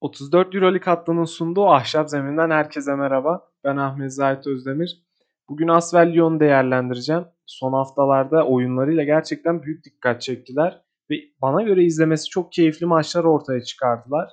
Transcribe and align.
34 0.00 0.54
Euroleague 0.54 0.84
hattının 0.84 1.24
sunduğu 1.24 1.66
Ahşap 1.66 2.10
Zemin'den 2.10 2.50
herkese 2.50 2.94
merhaba. 2.94 3.48
Ben 3.64 3.76
Ahmet 3.76 4.14
Zahit 4.14 4.46
Özdemir. 4.46 5.02
Bugün 5.48 5.68
Asvel 5.68 6.12
Lyon'u 6.12 6.40
değerlendireceğim. 6.40 7.24
Son 7.46 7.72
haftalarda 7.72 8.46
oyunlarıyla 8.46 9.04
gerçekten 9.04 9.62
büyük 9.62 9.84
dikkat 9.84 10.22
çektiler. 10.22 10.82
Ve 11.10 11.14
bana 11.42 11.62
göre 11.62 11.84
izlemesi 11.84 12.28
çok 12.28 12.52
keyifli 12.52 12.86
maçlar 12.86 13.24
ortaya 13.24 13.60
çıkardılar. 13.60 14.30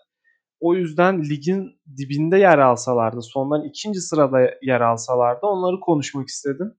O 0.60 0.76
yüzden 0.76 1.24
ligin 1.24 1.72
dibinde 1.98 2.38
yer 2.38 2.58
alsalardı, 2.58 3.22
sondan 3.22 3.64
ikinci 3.64 4.02
sırada 4.02 4.40
yer 4.62 4.82
alsalardı 4.82 5.46
onları 5.46 5.80
konuşmak 5.80 6.28
istedim. 6.28 6.74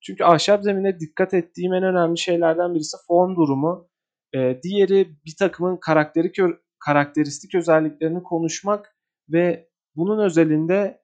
Çünkü 0.00 0.24
ahşap 0.24 0.64
zemine 0.64 1.00
dikkat 1.00 1.34
ettiğim 1.34 1.74
en 1.74 1.82
önemli 1.82 2.18
şeylerden 2.18 2.74
birisi 2.74 2.96
form 3.06 3.36
durumu. 3.36 3.88
Ee, 4.34 4.60
diğeri 4.62 5.08
bir 5.26 5.34
takımın 5.38 5.76
karakteri 5.76 6.32
karakteristik 6.80 7.54
özelliklerini 7.54 8.22
konuşmak 8.22 8.96
ve 9.28 9.68
bunun 9.96 10.24
özelinde 10.24 11.02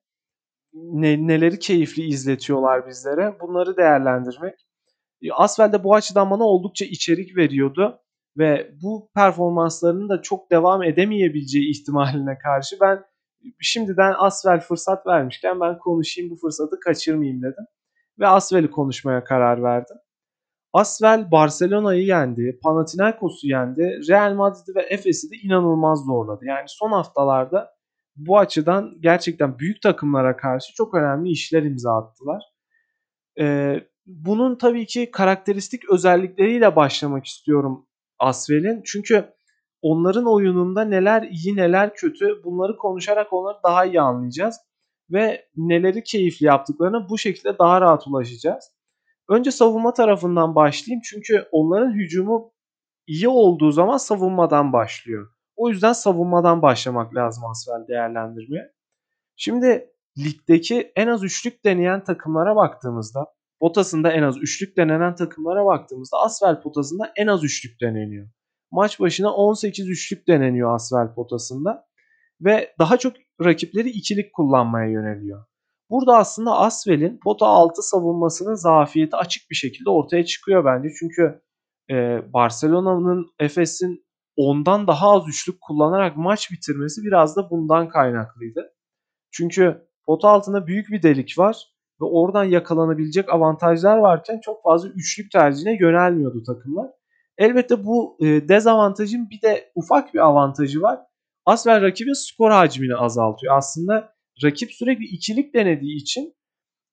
ne, 0.73 1.27
neleri 1.27 1.59
keyifli 1.59 2.02
izletiyorlar 2.02 2.87
bizlere 2.87 3.37
bunları 3.41 3.77
değerlendirmek. 3.77 4.66
E, 5.23 5.33
Asvel 5.33 5.73
de 5.73 5.85
bu 5.85 5.95
açıdan 5.95 6.30
bana 6.30 6.45
oldukça 6.45 6.85
içerik 6.85 7.37
veriyordu 7.37 8.01
ve 8.39 8.71
bu 8.83 9.11
performanslarının 9.15 10.09
da 10.09 10.23
çok 10.23 10.51
devam 10.51 10.83
edemeyebileceği 10.83 11.71
ihtimaline 11.71 12.38
karşı 12.38 12.77
ben 12.80 13.05
şimdiden 13.61 14.15
Asvel 14.19 14.61
fırsat 14.61 15.07
vermişken 15.07 15.61
ben 15.61 15.79
konuşayım 15.79 16.30
bu 16.30 16.37
fırsatı 16.37 16.80
kaçırmayayım 16.80 17.43
dedim. 17.43 17.66
Ve 18.19 18.27
Asvel'i 18.27 18.71
konuşmaya 18.71 19.24
karar 19.24 19.63
verdim. 19.63 19.97
Asvel 20.77 21.30
Barcelona'yı 21.30 22.05
yendi, 22.05 22.59
Panathinaikos'u 22.62 23.47
yendi, 23.47 24.01
Real 24.09 24.35
Madrid'i 24.35 24.75
ve 24.75 24.83
Efes'i 24.83 25.30
de 25.30 25.37
inanılmaz 25.37 26.05
zorladı. 26.05 26.45
Yani 26.45 26.65
son 26.66 26.93
haftalarda 26.93 27.71
bu 28.16 28.39
açıdan 28.39 28.95
gerçekten 29.01 29.59
büyük 29.59 29.83
takımlara 29.83 30.37
karşı 30.37 30.75
çok 30.75 30.95
önemli 30.95 31.30
işler 31.30 31.63
imza 31.63 31.97
attılar. 31.97 32.43
Ee, 33.41 33.80
bunun 34.07 34.57
tabii 34.57 34.87
ki 34.87 35.10
karakteristik 35.10 35.91
özellikleriyle 35.91 36.77
başlamak 36.77 37.27
istiyorum 37.27 37.87
Asvel'in. 38.19 38.82
Çünkü 38.85 39.24
onların 39.82 40.27
oyununda 40.27 40.85
neler 40.85 41.23
iyi 41.23 41.57
neler 41.57 41.95
kötü 41.95 42.45
bunları 42.45 42.77
konuşarak 42.77 43.32
onları 43.32 43.59
daha 43.65 43.85
iyi 43.85 44.01
anlayacağız. 44.01 44.57
Ve 45.10 45.49
neleri 45.57 46.02
keyifli 46.02 46.47
yaptıklarına 46.47 47.09
bu 47.09 47.19
şekilde 47.19 47.59
daha 47.59 47.80
rahat 47.80 48.07
ulaşacağız. 48.07 48.76
Önce 49.29 49.51
savunma 49.51 49.93
tarafından 49.93 50.55
başlayayım 50.55 51.02
çünkü 51.05 51.49
onların 51.52 51.93
hücumu 51.93 52.52
iyi 53.07 53.29
olduğu 53.29 53.73
zaman 53.73 53.96
savunmadan 53.96 54.73
başlıyor. 54.73 55.29
O 55.57 55.69
yüzden 55.69 55.93
savunmadan 55.93 56.63
başlamak 56.63 57.15
lazım 57.15 57.45
Asvel 57.45 57.88
değerlendirmeye. 57.88 58.73
Şimdi 59.37 59.91
ligdeki 60.19 60.93
en 60.97 61.07
az 61.07 61.24
üçlük 61.24 61.65
deneyen 61.65 62.04
takımlara 62.04 62.57
baktığımızda 62.57 63.27
potasında 63.60 64.12
en 64.12 64.22
az 64.22 64.37
üçlük 64.38 64.77
denenen 64.77 65.15
takımlara 65.15 65.66
baktığımızda 65.66 66.19
Asvel 66.19 66.60
potasında 66.62 67.12
en 67.16 67.27
az 67.27 67.44
üçlük 67.44 67.81
deneniyor. 67.81 68.28
Maç 68.71 69.00
başına 69.00 69.34
18 69.34 69.88
üçlük 69.88 70.28
deneniyor 70.28 70.75
Asvel 70.75 71.15
potasında 71.15 71.87
ve 72.41 72.75
daha 72.78 72.97
çok 72.97 73.16
rakipleri 73.44 73.88
ikilik 73.88 74.32
kullanmaya 74.34 74.91
yöneliyor. 74.91 75.44
Burada 75.91 76.16
aslında 76.16 76.59
Asvel'in 76.59 77.20
pota 77.25 77.47
altı 77.47 77.82
savunmasının 77.82 78.54
zafiyeti 78.54 79.16
açık 79.16 79.50
bir 79.50 79.54
şekilde 79.56 79.91
ortaya 79.91 80.25
çıkıyor 80.25 80.65
bence. 80.65 80.88
Çünkü 80.98 81.42
e, 81.91 81.94
Barcelona'nın 82.32 83.26
Efes'in 83.38 84.06
ondan 84.37 84.87
daha 84.87 85.10
az 85.10 85.28
üçlük 85.28 85.60
kullanarak 85.60 86.16
maç 86.16 86.50
bitirmesi 86.53 87.03
biraz 87.03 87.37
da 87.37 87.50
bundan 87.50 87.88
kaynaklıydı. 87.88 88.72
Çünkü 89.32 89.88
pota 90.06 90.28
altında 90.28 90.66
büyük 90.66 90.88
bir 90.91 91.03
delik 91.03 91.38
var 91.38 91.66
ve 92.00 92.04
oradan 92.04 92.44
yakalanabilecek 92.44 93.32
avantajlar 93.32 93.98
varken 93.98 94.41
çok 94.41 94.62
fazla 94.62 94.88
üçlük 94.88 95.32
tercihine 95.32 95.78
yönelmiyordu 95.80 96.42
takımlar. 96.42 96.91
Elbette 97.38 97.84
bu 97.84 98.16
e, 98.20 98.48
dezavantajın 98.48 99.30
bir 99.30 99.42
de 99.42 99.72
ufak 99.75 100.14
bir 100.14 100.19
avantajı 100.19 100.82
var. 100.82 101.00
Asvel 101.46 101.82
rakibin 101.82 102.12
skor 102.12 102.50
hacmini 102.50 102.96
azaltıyor. 102.96 103.56
Aslında 103.56 104.16
rakip 104.44 104.72
sürekli 104.72 105.04
ikilik 105.04 105.54
denediği 105.54 105.97
için 105.97 106.34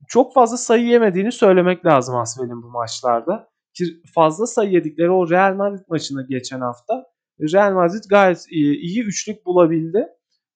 çok 0.07 0.33
fazla 0.33 0.57
sayı 0.57 0.85
yemediğini 0.85 1.31
söylemek 1.31 1.85
lazım 1.85 2.15
Asvel'in 2.15 2.63
bu 2.63 2.69
maçlarda. 2.69 3.49
Ki 3.73 3.85
fazla 4.15 4.47
sayı 4.47 4.71
yedikleri 4.71 5.11
o 5.11 5.29
Real 5.29 5.55
Madrid 5.55 5.83
maçında 5.87 6.21
geçen 6.21 6.61
hafta 6.61 7.05
Real 7.53 7.73
Madrid 7.73 8.03
gayet 8.09 8.45
iyi, 8.49 8.77
iyi 8.77 9.03
üçlük 9.03 9.45
bulabildi. 9.45 10.07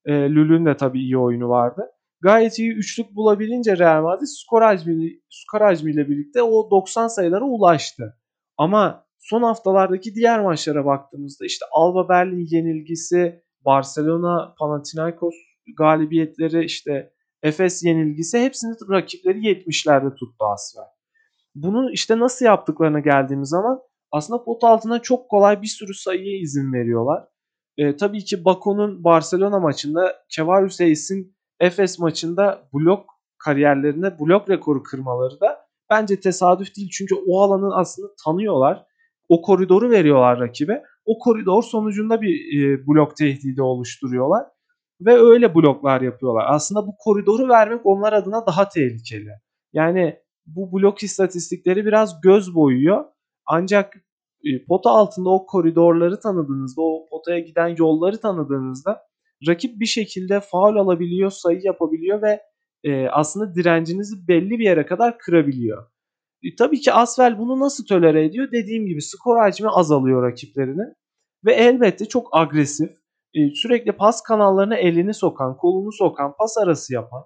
E, 0.05 0.13
Lül'ün 0.13 0.65
de 0.65 0.77
tabii 0.77 0.99
iyi 0.99 1.17
oyunu 1.17 1.49
vardı. 1.49 1.81
Gayet 2.21 2.59
iyi 2.59 2.71
üçlük 2.71 3.15
bulabilince 3.15 3.77
Real 3.77 4.03
Madrid 4.03 4.27
skor 4.27 4.61
hacmi, 4.61 5.19
skor 5.29 5.85
birlikte 5.85 6.41
o 6.41 6.71
90 6.71 7.07
sayılara 7.07 7.43
ulaştı. 7.43 8.17
Ama 8.57 9.05
son 9.19 9.43
haftalardaki 9.43 10.15
diğer 10.15 10.43
maçlara 10.43 10.85
baktığımızda 10.85 11.45
işte 11.45 11.65
Alba 11.71 12.09
Berlin 12.09 12.47
yenilgisi, 12.49 13.43
Barcelona, 13.65 14.55
Panathinaikos 14.59 15.35
galibiyetleri 15.75 16.65
işte 16.65 17.13
Efes 17.43 17.83
yenilgisi 17.83 18.39
hepsini 18.39 18.75
rakipleri 18.89 19.39
70'lerde 19.39 20.15
tuttu 20.15 20.45
Asfer. 20.45 20.85
Bunu 21.55 21.91
işte 21.91 22.19
nasıl 22.19 22.45
yaptıklarına 22.45 22.99
geldiğimiz 22.99 23.49
zaman 23.49 23.79
aslında 24.11 24.43
pot 24.43 24.63
altına 24.63 25.01
çok 25.01 25.29
kolay 25.29 25.61
bir 25.61 25.67
sürü 25.67 25.93
sayıya 25.93 26.39
izin 26.39 26.73
veriyorlar. 26.73 27.27
E, 27.77 27.95
tabii 27.95 28.25
ki 28.25 28.45
Bako'nun 28.45 29.03
Barcelona 29.03 29.59
maçında 29.59 30.15
Kevarius 30.29 30.79
Hayes'in 30.79 31.37
Efes 31.59 31.99
maçında 31.99 32.69
blok 32.73 33.05
kariyerlerinde 33.37 34.19
blok 34.19 34.49
rekoru 34.49 34.83
kırmaları 34.83 35.39
da 35.39 35.67
bence 35.89 36.19
tesadüf 36.19 36.75
değil. 36.75 36.89
Çünkü 36.91 37.15
o 37.27 37.41
alanı 37.41 37.75
aslında 37.75 38.07
tanıyorlar. 38.25 38.85
O 39.29 39.41
koridoru 39.41 39.89
veriyorlar 39.89 40.39
rakibe. 40.39 40.83
O 41.05 41.19
koridor 41.19 41.63
sonucunda 41.63 42.21
bir 42.21 42.59
e, 42.59 42.87
blok 42.87 43.17
tehdidi 43.17 43.61
oluşturuyorlar 43.61 44.45
ve 45.01 45.13
öyle 45.13 45.55
bloklar 45.55 46.01
yapıyorlar. 46.01 46.45
Aslında 46.47 46.87
bu 46.87 46.95
koridoru 46.99 47.49
vermek 47.49 47.85
onlar 47.85 48.13
adına 48.13 48.45
daha 48.45 48.69
tehlikeli. 48.69 49.31
Yani 49.73 50.19
bu 50.45 50.71
blok 50.71 51.03
istatistikleri 51.03 51.85
biraz 51.85 52.21
göz 52.21 52.55
boyuyor. 52.55 53.05
Ancak 53.45 53.95
e, 54.43 54.65
pota 54.65 54.89
altında 54.89 55.29
o 55.29 55.45
koridorları 55.45 56.19
tanıdığınızda, 56.19 56.81
o 56.81 57.05
potaya 57.09 57.39
giden 57.39 57.75
yolları 57.77 58.19
tanıdığınızda 58.19 59.01
rakip 59.47 59.79
bir 59.79 59.85
şekilde 59.85 60.39
faul 60.39 60.75
alabiliyor, 60.75 61.31
sayı 61.31 61.59
yapabiliyor 61.63 62.21
ve 62.21 62.41
e, 62.83 63.07
aslında 63.07 63.55
direncinizi 63.55 64.27
belli 64.27 64.49
bir 64.49 64.65
yere 64.65 64.85
kadar 64.85 65.17
kırabiliyor. 65.17 65.85
E, 66.43 66.55
tabii 66.55 66.79
ki 66.79 66.93
Asvel 66.93 67.37
bunu 67.37 67.59
nasıl 67.59 67.85
tolere 67.85 68.25
ediyor? 68.25 68.51
Dediğim 68.51 68.85
gibi 68.85 69.01
skor 69.01 69.37
hacmi 69.37 69.69
azalıyor 69.69 70.23
rakiplerinin 70.23 70.93
ve 71.45 71.53
elbette 71.53 72.05
çok 72.05 72.27
agresif 72.31 72.91
sürekli 73.53 73.91
pas 73.91 74.21
kanallarına 74.21 74.75
elini 74.75 75.13
sokan, 75.13 75.57
kolunu 75.57 75.91
sokan, 75.91 76.33
pas 76.39 76.57
arası 76.57 76.93
yapan, 76.93 77.23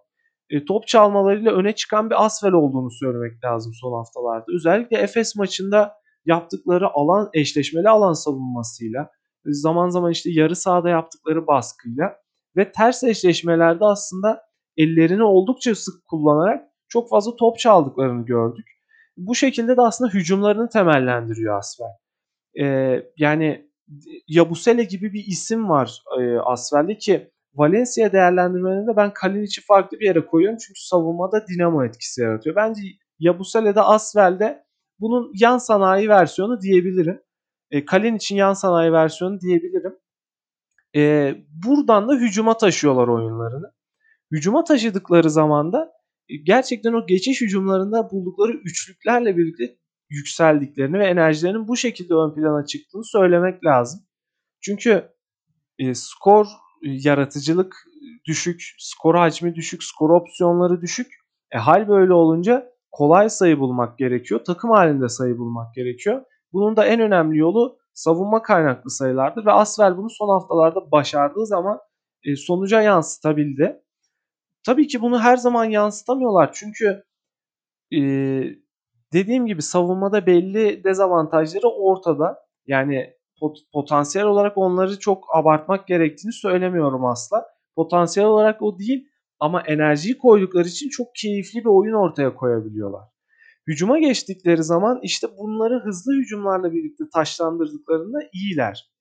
e, 0.49 0.65
top 0.65 0.87
çalmalarıyla 0.87 1.51
öne 1.51 1.75
çıkan 1.75 2.09
bir 2.09 2.25
Asvel 2.25 2.51
olduğunu 2.51 2.91
söylemek 2.91 3.43
lazım 3.43 3.73
son 3.81 3.93
haftalarda. 3.93 4.45
Özellikle 4.55 4.97
Efes 4.97 5.35
maçında 5.35 5.93
yaptıkları 6.25 6.89
alan 6.93 7.29
eşleşmeli 7.33 7.89
alan 7.89 8.13
savunmasıyla, 8.13 9.09
zaman 9.45 9.89
zaman 9.89 10.11
işte 10.11 10.29
yarı 10.31 10.55
sahada 10.55 10.89
yaptıkları 10.89 11.47
baskıyla 11.47 12.15
ve 12.55 12.71
ters 12.71 13.03
eşleşmelerde 13.03 13.85
aslında 13.85 14.41
ellerini 14.77 15.23
oldukça 15.23 15.75
sık 15.75 16.07
kullanarak 16.07 16.63
çok 16.87 17.09
fazla 17.09 17.35
top 17.35 17.59
çaldıklarını 17.59 18.25
gördük. 18.25 18.65
Bu 19.17 19.35
şekilde 19.35 19.77
de 19.77 19.81
aslında 19.81 20.11
hücumlarını 20.11 20.69
temellendiriyor 20.69 21.57
Asvel. 21.57 21.87
Ee, 22.61 23.03
yani 23.17 23.70
Yabusele 24.27 24.83
gibi 24.83 25.13
bir 25.13 25.25
isim 25.25 25.69
var 25.69 26.03
e, 26.19 26.37
Asvel'de 26.37 26.97
ki 26.97 27.31
Valencia 27.53 28.11
değerlendirmelerinde 28.11 28.95
ben 28.95 29.13
Kalinic'i 29.13 29.61
farklı 29.67 29.99
bir 29.99 30.05
yere 30.05 30.25
koyuyorum 30.25 30.57
çünkü 30.57 30.81
savunmada 30.81 31.45
dinamo 31.47 31.85
etkisi 31.85 32.21
yaratıyor. 32.21 32.55
Bence 32.55 32.81
Yabusele'de 33.19 33.81
Asvel'de 33.81 34.65
bunun 34.99 35.31
yan 35.39 35.57
sanayi 35.57 36.09
versiyonu 36.09 36.61
diyebilirim. 36.61 37.21
E, 37.71 37.85
Kalinic'in 37.85 38.35
yan 38.35 38.53
sanayi 38.53 38.91
versiyonu 38.91 39.39
diyebilirim. 39.41 39.95
E, 40.95 41.33
buradan 41.65 42.09
da 42.09 42.13
hücuma 42.13 42.57
taşıyorlar 42.57 43.07
oyunlarını. 43.07 43.73
Hücuma 44.31 44.63
taşıdıkları 44.63 45.29
zaman 45.29 45.73
da 45.73 45.91
e, 46.29 46.35
gerçekten 46.37 46.93
o 46.93 47.07
geçiş 47.07 47.41
hücumlarında 47.41 48.09
buldukları 48.11 48.51
üçlüklerle 48.51 49.37
birlikte 49.37 49.77
yükseldiklerini 50.11 50.99
ve 50.99 51.07
enerjilerinin 51.07 51.67
bu 51.67 51.77
şekilde 51.77 52.13
ön 52.13 52.33
plana 52.35 52.65
çıktığını 52.65 53.03
söylemek 53.05 53.65
lazım. 53.65 54.01
Çünkü 54.61 55.09
e, 55.79 55.93
skor 55.93 56.45
e, 56.45 56.49
yaratıcılık 56.81 57.75
düşük, 58.25 58.61
skor 58.79 59.15
hacmi 59.15 59.55
düşük, 59.55 59.83
skor 59.83 60.09
opsiyonları 60.09 60.81
düşük. 60.81 61.07
E, 61.51 61.57
hal 61.57 61.87
böyle 61.87 62.13
olunca 62.13 62.71
kolay 62.91 63.29
sayı 63.29 63.59
bulmak 63.59 63.97
gerekiyor. 63.97 64.43
Takım 64.45 64.71
halinde 64.71 65.09
sayı 65.09 65.37
bulmak 65.37 65.75
gerekiyor. 65.75 66.21
Bunun 66.53 66.75
da 66.75 66.85
en 66.85 66.99
önemli 66.99 67.37
yolu 67.37 67.77
savunma 67.93 68.41
kaynaklı 68.41 68.91
sayılardır 68.91 69.45
ve 69.45 69.51
Asvel 69.51 69.97
bunu 69.97 70.09
son 70.09 70.29
haftalarda 70.29 70.91
başardığı 70.91 71.45
zaman 71.45 71.79
e, 72.23 72.35
sonuca 72.35 72.81
yansıtabildi. 72.81 73.81
Tabii 74.65 74.87
ki 74.87 75.01
bunu 75.01 75.19
her 75.19 75.37
zaman 75.37 75.65
yansıtamıyorlar 75.65 76.49
çünkü 76.53 77.03
e, 77.93 78.01
dediğim 79.13 79.45
gibi 79.45 79.61
savunmada 79.61 80.25
belli 80.25 80.83
dezavantajları 80.83 81.67
ortada. 81.67 82.37
Yani 82.67 83.13
pot, 83.39 83.57
potansiyel 83.73 84.27
olarak 84.27 84.57
onları 84.57 84.99
çok 84.99 85.23
abartmak 85.35 85.87
gerektiğini 85.87 86.33
söylemiyorum 86.33 87.05
asla. 87.05 87.45
Potansiyel 87.75 88.29
olarak 88.29 88.61
o 88.61 88.79
değil 88.79 89.07
ama 89.39 89.61
enerjiyi 89.61 90.17
koydukları 90.17 90.67
için 90.67 90.89
çok 90.89 91.07
keyifli 91.15 91.59
bir 91.59 91.69
oyun 91.69 91.93
ortaya 91.93 92.35
koyabiliyorlar. 92.35 93.01
Hücuma 93.67 93.99
geçtikleri 93.99 94.63
zaman 94.63 94.99
işte 95.03 95.27
bunları 95.37 95.83
hızlı 95.85 96.13
hücumlarla 96.13 96.73
birlikte 96.73 97.03
taşlandırdıklarında 97.13 98.17
iyiler. 98.33 98.91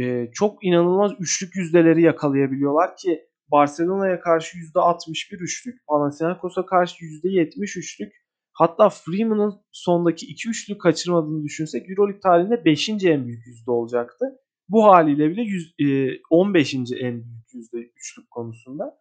Ee, 0.00 0.30
çok 0.32 0.64
inanılmaz 0.64 1.12
üçlük 1.18 1.56
yüzdeleri 1.56 2.02
yakalayabiliyorlar 2.02 2.96
ki 2.96 3.20
Barcelona'ya 3.52 4.20
karşı 4.20 4.58
%61 4.58 5.36
üçlük, 5.36 5.86
Panathinaikos'a 5.86 6.66
karşı 6.66 7.04
%70 7.04 7.78
üçlük, 7.78 8.12
hatta 8.52 8.88
Freeman'ın 8.88 9.54
sondaki 9.72 10.26
2 10.26 10.48
üçlük 10.48 10.80
kaçırmadığını 10.80 11.44
düşünsek 11.44 11.90
Euroleague 11.90 12.20
tarihinde 12.20 12.64
5. 12.64 12.88
en 12.88 13.26
büyük 13.26 13.46
yüzde 13.46 13.70
olacaktı. 13.70 14.26
Bu 14.68 14.84
haliyle 14.84 15.30
bile 15.30 15.42
100, 15.42 15.74
e, 15.78 16.18
15. 16.30 16.74
en 16.74 17.24
büyük 17.24 17.54
yüzde 17.54 17.78
üçlük 17.78 18.30
konusunda. 18.30 18.98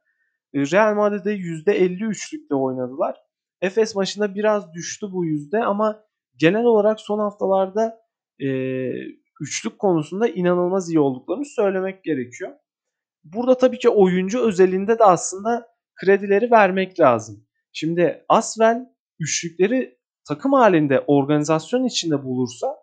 E, 0.53 0.59
Real 0.59 0.95
Madrid'de 0.95 1.33
%50 1.33 2.05
üçlükle 2.05 2.55
oynadılar. 2.55 3.17
Efes 3.61 3.95
maçında 3.95 4.35
biraz 4.35 4.73
düştü 4.73 5.07
bu 5.11 5.25
yüzde 5.25 5.63
ama 5.63 6.03
genel 6.35 6.63
olarak 6.63 6.99
son 6.99 7.19
haftalarda 7.19 7.99
e, 8.39 8.47
üçlük 9.41 9.79
konusunda 9.79 10.27
inanılmaz 10.27 10.89
iyi 10.89 10.99
olduklarını 10.99 11.45
söylemek 11.45 12.03
gerekiyor. 12.03 12.51
Burada 13.23 13.57
tabii 13.57 13.79
ki 13.79 13.89
oyuncu 13.89 14.39
özelinde 14.47 14.99
de 14.99 15.03
aslında 15.03 15.67
kredileri 15.95 16.51
vermek 16.51 16.99
lazım. 16.99 17.45
Şimdi 17.73 18.25
Asvel 18.29 18.85
üçlükleri 19.21 19.97
takım 20.27 20.53
halinde 20.53 20.99
organizasyon 21.07 21.83
içinde 21.83 22.23
bulursa 22.23 22.75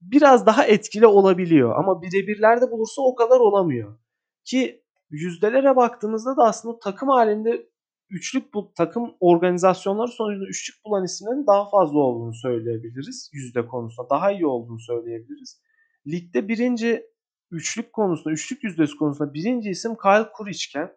biraz 0.00 0.46
daha 0.46 0.64
etkili 0.64 1.06
olabiliyor. 1.06 1.76
Ama 1.76 2.02
birebirlerde 2.02 2.70
bulursa 2.70 3.02
o 3.02 3.14
kadar 3.14 3.40
olamıyor. 3.40 3.98
Ki 4.44 4.84
yüzdelere 5.10 5.76
baktığımızda 5.76 6.36
da 6.36 6.42
aslında 6.42 6.78
takım 6.78 7.08
halinde 7.08 7.68
üçlük 8.10 8.54
bu 8.54 8.72
takım 8.76 9.14
organizasyonları 9.20 10.08
sonucunda 10.08 10.46
üçlük 10.48 10.84
bulan 10.84 11.04
isimlerin 11.04 11.46
daha 11.46 11.70
fazla 11.70 11.98
olduğunu 11.98 12.34
söyleyebiliriz. 12.34 13.30
Yüzde 13.32 13.66
konusunda 13.66 14.10
daha 14.10 14.32
iyi 14.32 14.46
olduğunu 14.46 14.80
söyleyebiliriz. 14.80 15.60
Ligde 16.06 16.48
birinci 16.48 17.06
üçlük 17.50 17.92
konusunda, 17.92 18.30
üçlük 18.30 18.64
yüzdesi 18.64 18.96
konusunda 18.96 19.34
birinci 19.34 19.70
isim 19.70 19.96
Kyle 19.96 20.32
Kuriçken, 20.32 20.92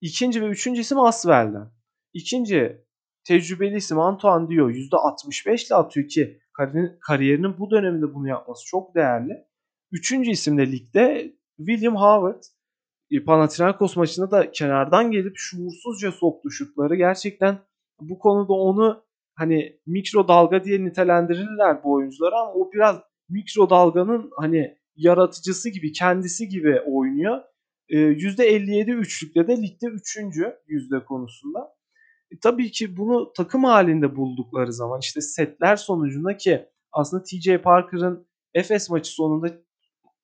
ikinci 0.00 0.42
ve 0.42 0.46
üçüncü 0.46 0.80
isim 0.80 1.00
Asvel'den. 1.00 1.72
İkinci 2.12 2.84
tecrübeli 3.24 3.76
isim 3.76 3.98
Antoine 3.98 4.48
Dio 4.48 4.70
%65 4.70 5.66
ile 5.66 5.74
atıyor 5.74 6.08
ki 6.08 6.40
kariyerinin 7.00 7.58
bu 7.58 7.70
döneminde 7.70 8.14
bunu 8.14 8.28
yapması 8.28 8.66
çok 8.66 8.94
değerli. 8.94 9.44
Üçüncü 9.92 10.30
isim 10.30 10.58
de 10.58 10.72
ligde 10.72 11.36
William 11.56 11.96
Howard. 11.96 12.42
E, 13.10 13.24
Panathinaikos 13.24 13.96
maçında 13.96 14.30
da 14.30 14.50
kenardan 14.50 15.10
gelip 15.10 15.32
şuursuzca 15.36 16.12
soktu 16.12 16.50
şutları. 16.50 16.96
Gerçekten 16.96 17.58
bu 18.00 18.18
konuda 18.18 18.52
onu 18.52 19.04
hani 19.34 19.80
mikro 19.86 20.28
dalga 20.28 20.64
diye 20.64 20.84
nitelendirirler 20.84 21.84
bu 21.84 21.92
oyuncuları 21.92 22.36
ama 22.36 22.52
o 22.52 22.72
biraz 22.72 23.00
mikro 23.28 23.70
dalganın 23.70 24.30
hani 24.36 24.78
yaratıcısı 24.96 25.68
gibi 25.68 25.92
kendisi 25.92 26.48
gibi 26.48 26.80
oynuyor. 26.86 27.40
E, 27.88 27.96
%57 27.96 28.90
üçlükte 28.92 29.48
de 29.48 29.56
ligde 29.56 29.86
3. 29.86 30.18
yüzde 30.66 31.04
konusunda. 31.04 31.79
E, 32.30 32.38
tabii 32.42 32.70
ki 32.70 32.96
bunu 32.96 33.32
takım 33.36 33.64
halinde 33.64 34.16
buldukları 34.16 34.72
zaman 34.72 35.00
işte 35.00 35.20
setler 35.20 35.76
sonucunda 35.76 36.36
ki 36.36 36.66
aslında 36.92 37.22
TJ 37.22 37.58
Parker'ın 37.62 38.26
Efes 38.54 38.90
maçı 38.90 39.10
sonunda 39.12 39.48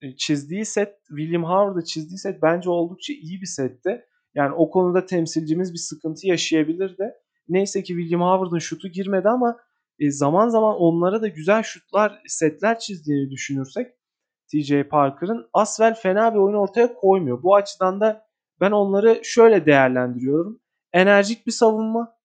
e, 0.02 0.16
çizdiği 0.16 0.64
set, 0.64 0.94
William 1.08 1.44
Howard'ı 1.44 1.84
çizdiği 1.84 2.18
set 2.18 2.42
bence 2.42 2.70
oldukça 2.70 3.12
iyi 3.12 3.40
bir 3.40 3.46
setti. 3.46 4.04
Yani 4.34 4.54
o 4.54 4.70
konuda 4.70 5.06
temsilcimiz 5.06 5.72
bir 5.72 5.78
sıkıntı 5.78 6.26
yaşayabilirdi. 6.26 7.12
Neyse 7.48 7.82
ki 7.82 7.92
William 7.92 8.20
Howard'ın 8.20 8.58
şutu 8.58 8.88
girmedi 8.88 9.28
ama 9.28 9.56
e, 9.98 10.10
zaman 10.10 10.48
zaman 10.48 10.76
onlara 10.76 11.22
da 11.22 11.28
güzel 11.28 11.62
şutlar, 11.62 12.22
setler 12.26 12.78
çizdiğini 12.78 13.30
düşünürsek 13.30 13.92
TJ 14.52 14.72
Parker'ın 14.90 15.48
Asvel 15.52 15.94
fena 15.94 16.34
bir 16.34 16.38
oyun 16.38 16.56
ortaya 16.56 16.94
koymuyor. 16.94 17.42
Bu 17.42 17.56
açıdan 17.56 18.00
da 18.00 18.26
ben 18.60 18.70
onları 18.70 19.20
şöyle 19.22 19.66
değerlendiriyorum. 19.66 20.60
Enerjik 20.96 21.46
bir 21.46 21.52
savunma 21.52 22.16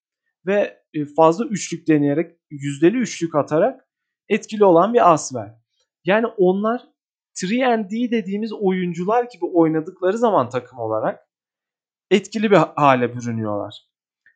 ve 0.46 0.82
e, 0.94 1.04
fazla 1.04 1.44
üçlük 1.44 1.88
deneyerek, 1.88 2.36
yüzdeli 2.50 2.96
üçlük 2.96 3.34
atarak 3.34 3.88
etkili 4.28 4.64
olan 4.64 4.94
bir 4.94 5.12
Asvel. 5.12 5.58
Yani 6.04 6.26
onlar 6.26 6.82
3D 7.36 8.10
dediğimiz 8.10 8.52
oyuncular 8.52 9.24
gibi 9.24 9.44
oynadıkları 9.44 10.18
zaman 10.18 10.48
takım 10.48 10.78
olarak 10.78 11.20
etkili 12.10 12.50
bir 12.50 12.56
hale 12.56 13.14
bürünüyorlar. 13.14 13.74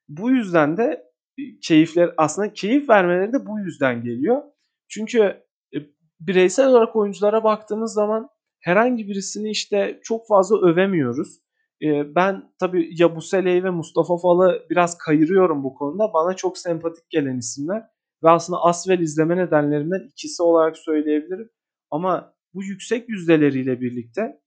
Bu 0.09 0.31
yüzden 0.31 0.77
de 0.77 1.05
e, 1.39 1.43
keyifler 1.63 2.15
aslında 2.17 2.53
keyif 2.53 2.89
vermeleri 2.89 3.33
de 3.33 3.47
bu 3.47 3.59
yüzden 3.59 4.03
geliyor. 4.03 4.43
Çünkü 4.89 5.19
e, 5.75 5.79
bireysel 6.21 6.67
olarak 6.67 6.97
oyunculara 6.97 7.45
baktığımız 7.45 7.93
zaman 7.93 8.29
herhangi 8.61 9.09
birisini 9.09 9.51
işte 9.51 10.01
çok 10.03 10.29
fazla 10.29 10.59
övemiyoruz. 10.71 11.46
E, 11.83 12.15
ben 12.15 12.53
tabii 12.59 12.91
Yabusele'yi 13.01 13.65
ve 13.65 13.71
Mustafa 13.71 14.19
Fal'ı 14.19 14.67
biraz 14.71 14.99
kayırıyorum 14.99 15.65
bu 15.65 15.75
konuda. 15.75 16.13
Bana 16.15 16.37
çok 16.37 16.59
sempatik 16.59 17.11
gelen 17.11 17.39
isimler. 17.39 17.83
Ve 18.25 18.31
aslında 18.31 18.63
Asvel 18.63 18.99
izleme 18.99 19.37
nedenlerimden 19.37 20.09
ikisi 20.09 20.43
olarak 20.43 20.77
söyleyebilirim. 20.79 21.51
Ama 21.91 22.35
bu 22.55 22.65
yüksek 22.65 23.09
yüzdeleriyle 23.09 23.81
birlikte 23.81 24.41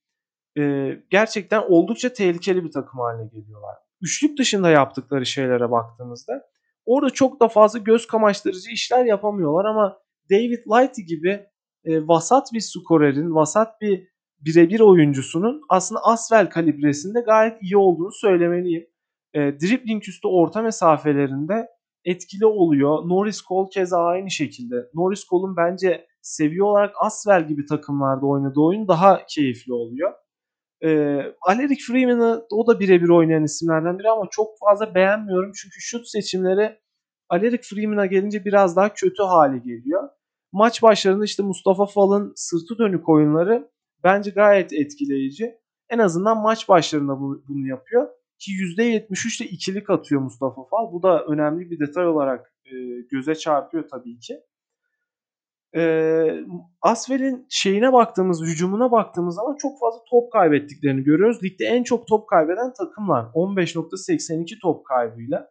e, 0.57 0.93
gerçekten 1.09 1.61
oldukça 1.69 2.13
tehlikeli 2.13 2.63
bir 2.63 2.71
takım 2.71 2.99
haline 2.99 3.27
geliyorlar. 3.27 3.75
Üçlük 4.01 4.37
dışında 4.39 4.69
yaptıkları 4.69 5.25
şeylere 5.25 5.71
baktığımızda 5.71 6.49
orada 6.85 7.09
çok 7.09 7.39
da 7.39 7.47
fazla 7.47 7.79
göz 7.79 8.07
kamaştırıcı 8.07 8.71
işler 8.71 9.05
yapamıyorlar 9.05 9.65
ama 9.65 9.97
David 10.31 10.65
Lighty 10.67 11.01
gibi 11.01 11.45
e, 11.85 12.07
vasat 12.07 12.53
bir 12.53 12.59
skorerin, 12.59 13.35
vasat 13.35 13.81
bir 13.81 14.07
birebir 14.41 14.80
oyuncusunun 14.80 15.62
aslında 15.69 16.01
Asvel 16.03 16.50
kalibresinde 16.50 17.21
gayet 17.21 17.62
iyi 17.62 17.77
olduğunu 17.77 18.12
söylemeliyim. 18.12 18.88
E, 19.34 19.39
dribbling 19.39 20.03
üstü 20.08 20.27
orta 20.27 20.62
mesafelerinde 20.62 21.67
etkili 22.05 22.46
oluyor. 22.46 23.10
Norris 23.10 23.41
Cole 23.41 23.69
keza 23.69 24.03
aynı 24.03 24.31
şekilde. 24.31 24.75
Norris 24.93 25.25
Cole'un 25.27 25.58
bence 25.58 26.08
seviye 26.22 26.63
olarak 26.63 26.96
Asvel 27.01 27.48
gibi 27.48 27.65
takımlarda 27.65 28.25
oynadığı 28.25 28.60
oyun 28.60 28.88
daha 28.88 29.25
keyifli 29.29 29.74
oluyor. 29.74 30.13
E, 30.84 30.89
Aleric 31.41 31.84
Freeman'ı 31.88 32.46
o 32.51 32.67
da 32.67 32.79
birebir 32.79 33.10
oynayan 33.10 33.43
isimlerden 33.43 34.00
biri 34.00 34.10
ama 34.10 34.27
çok 34.31 34.48
fazla 34.60 34.96
beğenmiyorum. 34.96 35.51
Çünkü 35.55 35.81
şut 35.81 36.08
seçimleri 36.08 36.79
Aleric 37.29 37.63
Freeman'a 37.63 38.05
gelince 38.05 38.46
biraz 38.46 38.75
daha 38.75 38.93
kötü 38.93 39.24
hale 39.24 39.58
geliyor. 39.58 40.10
Maç 40.51 40.84
başlarında 40.84 41.25
işte 41.25 41.43
Mustafa 41.43 41.86
Fal'ın 41.86 42.34
sırtı 42.36 42.77
dönük 42.77 43.10
oyunları 43.10 43.69
bence 44.03 44.32
gayet 44.32 44.74
etkileyici. 44.74 45.56
En 45.89 46.00
azından 46.00 46.38
maç 46.38 46.70
başlarında 46.70 47.20
bunu 47.20 47.68
yapıyor. 47.68 48.08
Ki 48.39 48.51
%73 48.51 49.44
de 49.44 49.46
ikilik 49.46 49.89
atıyor 49.89 50.22
Mustafa 50.22 50.63
Fal. 50.63 50.91
Bu 50.91 51.03
da 51.03 51.25
önemli 51.25 51.72
bir 51.72 51.79
detay 51.79 52.08
olarak 52.08 52.53
e, 52.65 52.72
göze 53.12 53.36
çarpıyor 53.36 53.88
tabii 53.89 54.20
ki. 54.20 54.39
E, 55.75 56.44
Asvel'in 56.82 57.46
şeyine 57.50 57.94
baktığımız, 57.94 58.41
hücumuna 58.41 58.91
baktığımız 58.91 59.36
zaman 59.36 59.56
çok 59.56 59.79
fazla 59.79 60.00
top 60.10 60.32
kaybettiklerini 60.32 61.03
görüyoruz. 61.03 61.44
Ligde 61.44 61.65
en 61.65 61.84
çok 61.84 62.08
top 62.08 62.29
kaybeden 62.29 62.74
takımlar. 62.74 63.24
15.82 63.24 64.60
top 64.62 64.86
kaybıyla. 64.86 65.50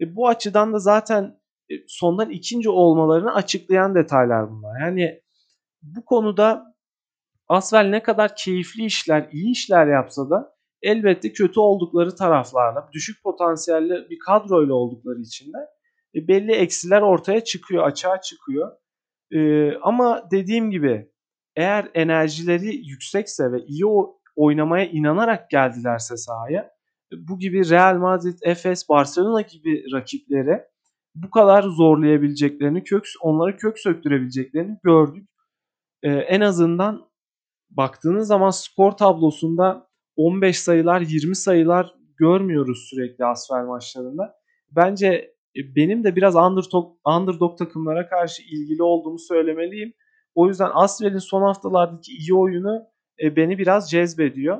E, 0.00 0.16
bu 0.16 0.28
açıdan 0.28 0.72
da 0.72 0.78
zaten 0.78 1.40
e, 1.70 1.74
sondan 1.86 2.30
ikinci 2.30 2.70
olmalarını 2.70 3.34
açıklayan 3.34 3.94
detaylar 3.94 4.50
bunlar. 4.50 4.80
Yani 4.80 5.20
bu 5.82 6.04
konuda 6.04 6.73
Asvel 7.48 7.84
ne 7.84 8.02
kadar 8.02 8.36
keyifli 8.36 8.84
işler, 8.84 9.28
iyi 9.32 9.52
işler 9.52 9.86
yapsa 9.86 10.30
da 10.30 10.54
elbette 10.82 11.32
kötü 11.32 11.60
oldukları 11.60 12.16
taraflarla, 12.16 12.88
düşük 12.92 13.22
potansiyelli 13.22 14.10
bir 14.10 14.18
kadroyla 14.18 14.74
oldukları 14.74 15.20
için 15.20 15.52
de 15.52 15.58
e, 16.14 16.28
belli 16.28 16.52
eksiler 16.52 17.02
ortaya 17.02 17.44
çıkıyor, 17.44 17.84
açığa 17.84 18.20
çıkıyor. 18.20 18.72
E, 19.32 19.72
ama 19.82 20.28
dediğim 20.30 20.70
gibi 20.70 21.10
eğer 21.56 21.90
enerjileri 21.94 22.76
yüksekse 22.76 23.52
ve 23.52 23.58
iyi 23.66 23.84
oynamaya 24.36 24.86
inanarak 24.86 25.50
geldilerse 25.50 26.16
sahaya 26.16 26.74
bu 27.12 27.38
gibi 27.38 27.70
Real 27.70 27.98
Madrid, 27.98 28.38
Efes, 28.42 28.88
Barcelona 28.88 29.40
gibi 29.40 29.84
rakiplere 29.92 30.68
bu 31.14 31.30
kadar 31.30 31.62
zorlayabileceklerini, 31.62 32.84
kök 32.84 33.04
onları 33.22 33.56
kök 33.56 33.78
söktürebileceklerini 33.78 34.78
gördük. 34.82 35.28
Ee, 36.02 36.10
en 36.10 36.40
azından 36.40 37.08
baktığınız 37.76 38.28
zaman 38.28 38.50
skor 38.50 38.92
tablosunda 38.92 39.88
15 40.16 40.60
sayılar, 40.60 41.00
20 41.00 41.36
sayılar 41.36 41.94
görmüyoruz 42.16 42.88
sürekli 42.90 43.24
Asvel 43.24 43.64
maçlarında. 43.64 44.34
Bence 44.70 45.06
e, 45.56 45.60
benim 45.76 46.04
de 46.04 46.16
biraz 46.16 46.36
underdog, 46.36 46.98
underdog 47.06 47.58
takımlara 47.58 48.08
karşı 48.08 48.42
ilgili 48.42 48.82
olduğumu 48.82 49.18
söylemeliyim. 49.18 49.92
O 50.34 50.48
yüzden 50.48 50.70
Asvel'in 50.74 51.18
son 51.18 51.42
haftalardaki 51.42 52.12
iyi 52.12 52.34
oyunu 52.34 52.82
e, 53.22 53.36
beni 53.36 53.58
biraz 53.58 53.90
cezbediyor. 53.90 54.58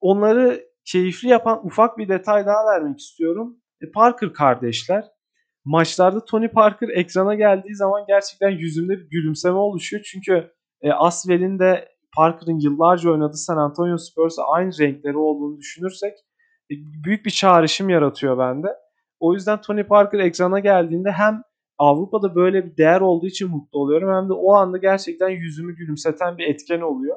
Onları 0.00 0.64
keyifli 0.84 1.28
yapan 1.28 1.66
ufak 1.66 1.98
bir 1.98 2.08
detay 2.08 2.46
daha 2.46 2.66
vermek 2.66 2.98
istiyorum. 2.98 3.56
E, 3.82 3.90
Parker 3.90 4.32
kardeşler. 4.32 5.04
Maçlarda 5.64 6.24
Tony 6.24 6.48
Parker 6.48 6.88
ekrana 6.88 7.34
geldiği 7.34 7.74
zaman 7.74 8.04
gerçekten 8.08 8.50
yüzümde 8.50 8.98
bir 8.98 9.10
gülümseme 9.10 9.56
oluşuyor. 9.56 10.02
Çünkü 10.12 10.52
Asvel'in 10.94 11.58
de 11.58 11.95
Parker'ın 12.16 12.60
yıllarca 12.60 13.10
oynadığı 13.10 13.36
San 13.36 13.56
Antonio 13.56 13.98
Spurs'a 13.98 14.42
aynı 14.42 14.78
renkleri 14.78 15.16
olduğunu 15.16 15.58
düşünürsek 15.58 16.12
e, 16.70 16.74
büyük 17.04 17.26
bir 17.26 17.30
çağrışım 17.30 17.88
yaratıyor 17.88 18.38
bende. 18.38 18.68
O 19.20 19.34
yüzden 19.34 19.60
Tony 19.60 19.82
Parker 19.82 20.18
ekrana 20.18 20.58
geldiğinde 20.58 21.12
hem 21.12 21.42
Avrupa'da 21.78 22.34
böyle 22.34 22.66
bir 22.66 22.76
değer 22.76 23.00
olduğu 23.00 23.26
için 23.26 23.50
mutlu 23.50 23.78
oluyorum 23.78 24.08
hem 24.14 24.28
de 24.28 24.32
o 24.32 24.52
anda 24.52 24.78
gerçekten 24.78 25.28
yüzümü 25.28 25.76
gülümseten 25.76 26.38
bir 26.38 26.46
etken 26.46 26.80
oluyor. 26.80 27.16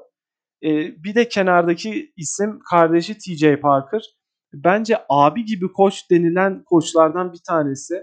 E, 0.63 0.70
bir 1.03 1.15
de 1.15 1.27
kenardaki 1.27 2.13
isim 2.18 2.60
kardeşi 2.70 3.18
TJ 3.18 3.62
Parker. 3.62 4.01
Bence 4.53 4.98
abi 5.10 5.46
gibi 5.46 5.72
koç 5.72 6.12
denilen 6.12 6.63
koçlardan 6.63 7.34
bir 7.34 7.41
tanesi. 7.48 8.01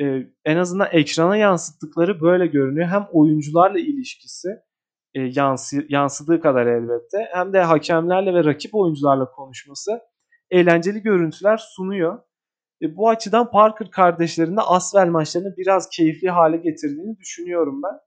E, 0.00 0.26
en 0.44 0.56
azından 0.56 0.88
ekrana 0.92 1.36
yansıttıkları 1.36 2.20
böyle 2.20 2.46
görünüyor. 2.46 2.88
Hem 2.88 3.06
oyuncularla 3.12 3.78
ilişkisi 3.78 4.48
e, 5.18 5.30
yansı, 5.34 5.86
yansıdığı 5.88 6.40
kadar 6.40 6.66
elbette 6.66 7.28
hem 7.32 7.52
de 7.52 7.60
hakemlerle 7.60 8.34
ve 8.34 8.44
rakip 8.44 8.74
oyuncularla 8.74 9.30
konuşması 9.30 10.00
eğlenceli 10.50 11.02
görüntüler 11.02 11.56
sunuyor. 11.56 12.18
E, 12.82 12.96
bu 12.96 13.08
açıdan 13.08 13.50
Parker 13.50 13.90
kardeşlerin 13.90 14.56
de 14.56 14.60
Asvel 14.60 15.08
maçlarını 15.08 15.54
biraz 15.56 15.88
keyifli 15.88 16.30
hale 16.30 16.56
getirdiğini 16.56 17.18
düşünüyorum 17.18 17.80
ben. 17.82 17.98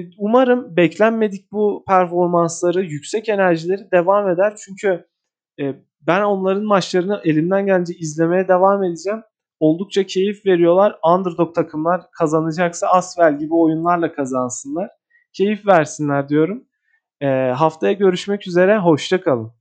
E, 0.00 0.10
umarım 0.18 0.76
beklenmedik 0.76 1.52
bu 1.52 1.84
performansları, 1.88 2.82
yüksek 2.82 3.28
enerjileri 3.28 3.90
devam 3.92 4.28
eder. 4.30 4.56
Çünkü 4.64 5.06
e, 5.60 5.74
ben 6.00 6.22
onların 6.22 6.64
maçlarını 6.64 7.20
elimden 7.24 7.66
gelince 7.66 7.94
izlemeye 7.94 8.48
devam 8.48 8.84
edeceğim. 8.84 9.22
Oldukça 9.60 10.06
keyif 10.06 10.46
veriyorlar. 10.46 10.98
Underdog 11.14 11.54
takımlar 11.54 12.02
kazanacaksa 12.18 12.86
Asvel 12.86 13.38
gibi 13.38 13.54
oyunlarla 13.54 14.12
kazansınlar. 14.12 14.97
Keyif 15.38 15.66
versinler 15.66 16.28
diyorum. 16.28 16.64
E, 17.20 17.26
haftaya 17.56 17.92
görüşmek 17.92 18.46
üzere. 18.46 18.78
Hoşçakalın. 18.78 19.52